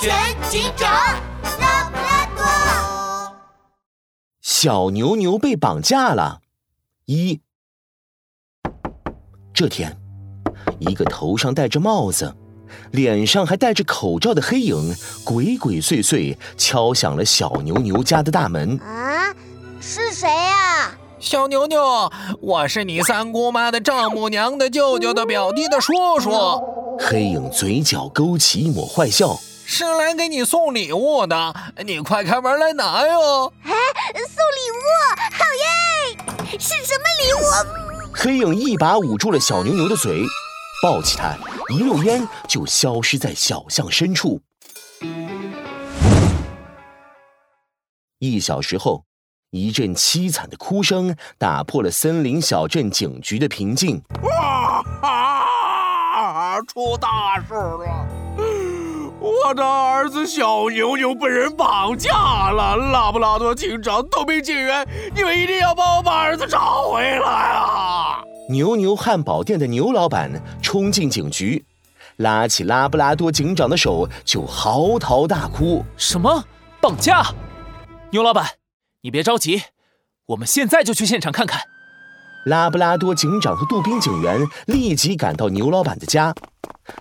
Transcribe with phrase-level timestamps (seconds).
[0.00, 0.14] 全
[0.48, 0.90] 警长，
[1.60, 3.36] 拉布拉多。
[4.40, 6.40] 小牛牛被绑架了。
[7.06, 7.40] 一，
[9.54, 9.96] 这天，
[10.78, 12.34] 一个头上戴着帽子、
[12.90, 14.94] 脸上还戴着口罩的黑影，
[15.24, 18.78] 鬼鬼祟祟敲响了小牛牛家的大门。
[18.78, 19.34] 啊，
[19.80, 20.92] 是谁呀？
[21.18, 26.30] 小牛牛，我是你三姑妈的丈母娘的舅舅的表弟的叔叔。
[27.00, 29.38] 黑影嘴角勾起一抹坏笑，
[29.70, 31.54] 是来给你送礼物的，
[31.84, 33.52] 你快开门来拿哟！
[33.64, 33.70] 哎，
[34.14, 34.80] 送礼物，
[35.30, 36.58] 好耶！
[36.58, 37.36] 是什么礼物？
[38.14, 40.24] 黑影一把捂住了小牛牛的嘴，
[40.82, 41.36] 抱起它，
[41.68, 44.40] 一溜烟就消失在小巷深处。
[48.20, 49.04] 一小时后。
[49.50, 54.02] 一阵凄惨的哭声打破了森林小镇警局的平静。
[54.22, 56.60] 哇啊！
[56.66, 58.17] 出大事了！
[59.28, 62.76] 我的儿子小牛牛被人绑架了！
[62.76, 68.22] 拉布拉多警长、杜宾警员，你们一定要帮我把儿子找回来啊！
[68.50, 71.64] 牛牛汉堡店的牛老板冲进警局，
[72.16, 76.44] 拉起拉布拉多警长的手就嚎啕大哭：“什么
[76.80, 77.22] 绑架？
[78.10, 78.46] 牛老板！”
[79.02, 79.62] 你别着急，
[80.26, 81.60] 我们现在就去现场看看。
[82.46, 86.34] 拉布拉多警长和杜宾警员立即赶到牛老板的家。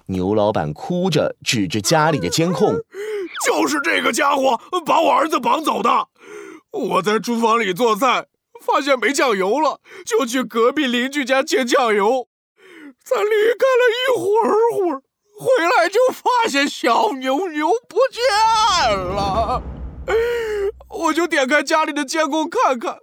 [0.08, 2.76] 牛老板哭着指着家里的监控
[3.46, 6.08] ：“就是这个家伙把我儿子绑走的。
[6.72, 8.28] 我在厨房里做菜，
[8.62, 12.28] 发现没酱油了，就去隔壁邻居家借酱油。
[13.04, 15.02] 才离开了一会儿会儿，
[15.40, 19.62] 回来就发现小牛牛不见了。”
[20.90, 22.98] 我就点开家里的监控看看，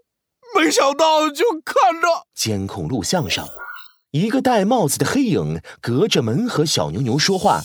[0.54, 3.46] 没想到就看着监控录像上，
[4.14, 7.62] 一个戴帽子的黑影隔着门和小牛牛说话。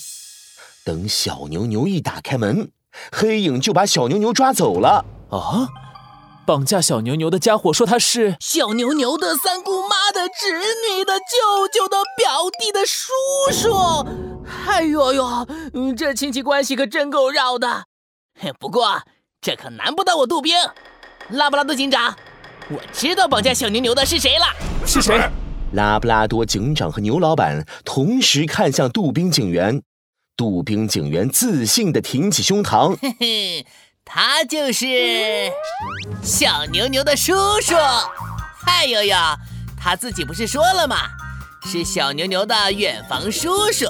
[0.83, 2.71] 等小牛牛一打开门，
[3.11, 5.05] 黑影就把小牛牛抓走了。
[5.29, 5.69] 啊！
[6.47, 10.53] 绑架小牛牛的家伙说他是小牛牛的三姑妈的侄
[10.91, 13.11] 女的舅舅的表弟的叔
[13.51, 14.07] 叔。
[14.65, 15.47] 哎呦呦，
[15.95, 17.83] 这亲戚关系可真够绕的。
[18.59, 19.03] 不过。
[19.39, 20.55] 这可难不倒我杜宾，
[21.29, 22.13] 拉布拉多警长，
[22.69, 24.45] 我知道绑架小牛牛的是谁了。
[24.85, 25.29] 是谁？
[25.71, 29.81] 拉布拉多警长和牛老板同时看向杜宾警员，
[30.35, 33.65] 杜宾警员自信地挺起胸膛， 嘿嘿，
[34.03, 35.51] 他就是
[36.23, 37.75] 小牛牛的叔叔。
[38.65, 39.15] 嗨悠悠，
[39.79, 40.97] 他自己不是说了吗？
[41.65, 43.85] 是小牛牛的远房叔叔。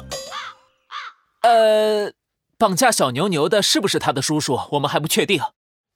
[1.41, 2.11] 呃。
[2.57, 4.59] 绑架小牛牛的是不是他的叔叔？
[4.71, 5.41] 我们还不确定，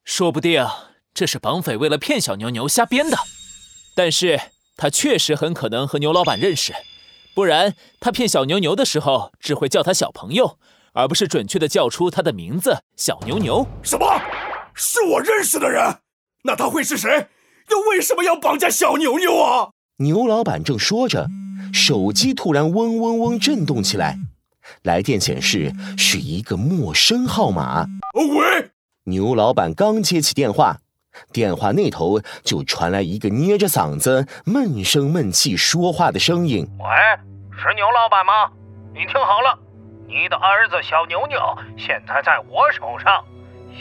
[0.06, 0.66] 说不定
[1.14, 3.18] 这是绑匪为了骗小牛牛瞎编的。
[3.94, 4.40] 但是
[4.76, 6.74] 他确实很可能和牛老板认识，
[7.36, 10.58] 不然他骗小牛牛的时候只会叫他小朋友，
[10.94, 13.68] 而不是准确的叫出他的名字小牛牛。
[13.82, 14.22] 什么？
[14.74, 16.00] 是我认识的人？
[16.46, 17.28] 那他会是谁？
[17.72, 19.70] 又为什么要绑架小牛牛啊？
[19.98, 21.30] 牛老板正说着，
[21.72, 24.18] 手机突然嗡嗡嗡震动起来。
[24.82, 27.86] 来电显示是一个陌生号码。
[28.14, 28.72] 喂，
[29.06, 30.80] 牛老板刚接起电话，
[31.32, 36.86] 电话那头就传来一个捏着嗓子、闷声闷气说话的声音：“喂，
[37.58, 38.52] 是牛老板吗？
[38.94, 39.58] 你听好了，
[40.08, 41.40] 你的儿子小牛牛
[41.78, 43.24] 现在在我手上，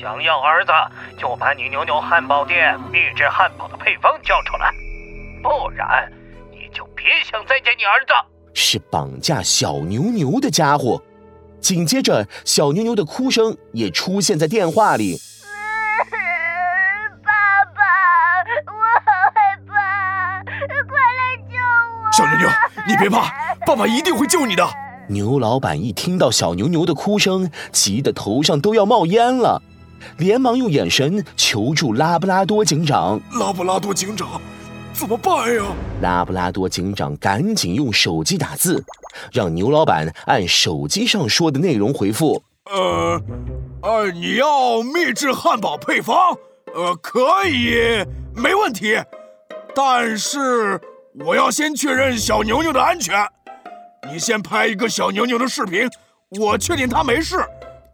[0.01, 0.73] 想要儿子
[1.19, 4.73] 就把你牛牛汉堡店秘制汉堡的配方交出来，
[5.43, 6.11] 不然
[6.51, 8.13] 你就别想再见你儿子。”
[8.55, 11.03] 是绑架小牛牛的家伙，
[11.61, 15.19] 紧接着小牛牛的哭声也出现在电话里。
[22.87, 23.33] 你别怕，
[23.67, 24.69] 爸爸一定会救你的。
[25.09, 29.63] 牛老板一听到小牛牛的哭声，急得头上都要冒烟了，
[30.19, 33.21] 连忙用眼神求助拉布拉多警长。
[33.39, 34.41] 拉布拉多警长。
[34.93, 35.63] 怎么办呀？
[36.03, 38.85] 拉布拉多警长赶紧用手机打字，
[39.33, 42.43] 让牛老板按手机上说的内容回复。
[42.71, 43.21] 呃，
[43.83, 46.37] 呃，你要秘制汉堡配方？
[46.75, 48.05] 呃，可以，
[48.35, 48.97] 没问题。
[49.75, 50.79] 但是
[51.21, 53.29] 我要先确认小牛牛的安全。
[54.11, 55.89] 你先拍一个小牛牛的视频，
[56.41, 57.37] 我确定他没事，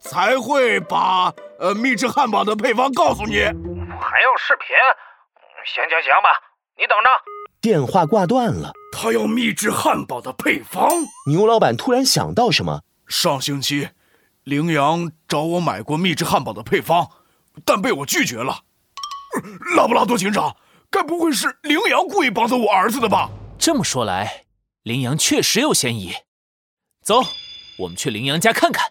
[0.00, 3.38] 才会把呃秘制汉堡的配方告诉你。
[3.40, 4.76] 还要视频？
[5.64, 6.30] 行行行吧。
[6.78, 7.10] 你等着，
[7.60, 8.72] 电话挂断了。
[8.92, 10.88] 他要秘制汉堡的配方。
[11.26, 12.82] 牛老板突然想到什么。
[13.08, 13.88] 上星期，
[14.44, 17.08] 羚羊找我买过秘制汉堡的配方，
[17.64, 18.60] 但被我拒绝了。
[19.76, 20.54] 拉布拉多警长，
[20.90, 23.30] 该不会是羚羊故意绑走我儿子的吧？
[23.58, 24.44] 这么说来，
[24.84, 26.12] 羚羊确实有嫌疑。
[27.04, 27.20] 走，
[27.80, 28.86] 我们去羚羊家看看。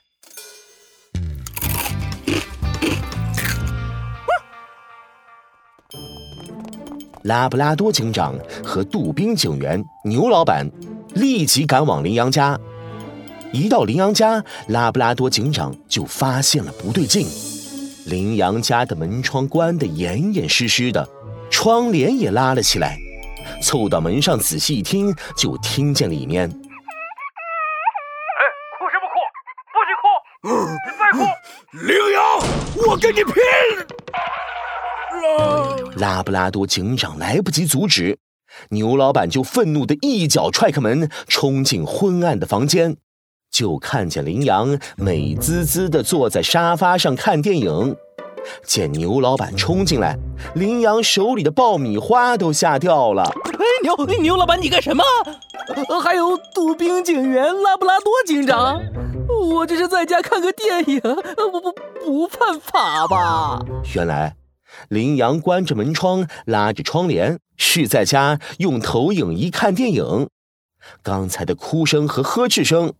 [7.23, 10.69] 拉布拉多警长和杜宾警员牛老板
[11.15, 12.57] 立即赶往羚羊家。
[13.51, 17.27] 一到羚羊家，拉布拉多警长就发现了不对劲，
[18.05, 21.09] 羚羊家的门窗关得严严实实的。
[21.57, 22.99] 窗帘也拉了起来。
[23.63, 26.53] 凑到门上仔细一听，就听见里面：“哎，
[28.77, 29.17] 哭什么哭？
[29.73, 30.05] 不许哭！
[30.85, 31.17] 你再哭，
[31.87, 32.21] 羚羊，
[32.87, 33.33] 我跟你拼！”
[35.99, 38.19] 拉布拉多警长来不及阻止，
[38.69, 42.97] 牛老板就愤怒的一脚踹开门，冲进昏暗的房间，
[43.49, 47.97] 就看见羚羊美滋滋的坐在沙发上看电影。
[48.63, 50.17] 见牛老板冲进来，
[50.55, 53.23] 羚羊手里的爆米花都吓掉了。
[53.23, 55.03] 哎，牛牛老板，你干什么？
[56.01, 58.81] 还有杜宾警员、拉布拉多警长，
[59.27, 61.71] 我这是在家看个电影，不不
[62.03, 63.59] 不犯法吧？
[63.95, 64.35] 原来。
[64.89, 70.29] 羚羊关着门窗，拉着窗帘，是在家用投影仪看电影。
[71.01, 72.93] 刚才的哭声和呵斥声，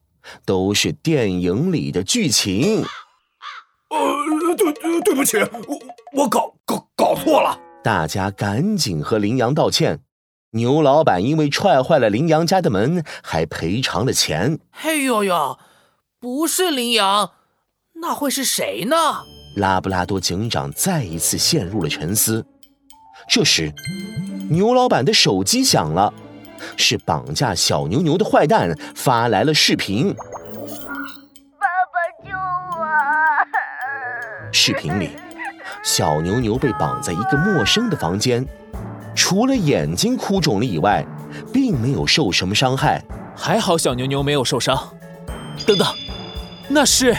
[0.46, 2.84] 都是电影里的剧情。
[3.90, 4.27] 呃，
[4.58, 5.80] 对对对不起，我
[6.24, 7.58] 我搞搞搞错了。
[7.84, 10.00] 大家赶紧和羚羊道歉。
[10.52, 14.60] 牛老板因为踹坏了羚羊家的门，还赔偿了钱。
[14.72, 15.58] 嘿呦呦，
[16.20, 17.32] 不是羚羊，
[18.02, 18.96] 那会是谁呢？
[19.58, 22.46] 拉布拉多警长再一次陷入了沉思。
[23.30, 23.72] 这时，
[24.50, 26.14] 牛老板的手机响了，
[26.78, 30.16] 是绑架小牛牛的坏蛋发来了视频。
[34.68, 35.12] 视频里，
[35.82, 38.46] 小牛牛被绑在一个陌生的房间，
[39.16, 41.06] 除了眼睛哭肿了以外，
[41.54, 43.02] 并没有受什么伤害。
[43.34, 44.78] 还好小牛牛没有受伤。
[45.66, 45.88] 等等，
[46.68, 47.16] 那是。